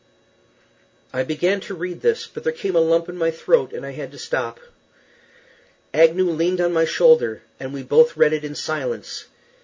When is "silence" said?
8.55-9.25